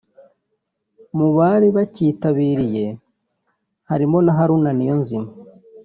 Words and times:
Mu 1.17 1.27
bari 1.37 1.67
bacyitabiriye 1.75 2.85
harimo 3.89 4.17
na 4.25 4.31
Haruna 4.37 4.71
Niyonzima 4.77 5.29